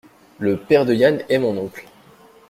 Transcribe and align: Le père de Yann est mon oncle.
Le 0.39 0.57
père 0.57 0.87
de 0.87 0.95
Yann 0.95 1.21
est 1.29 1.37
mon 1.37 1.55
oncle. 1.59 1.85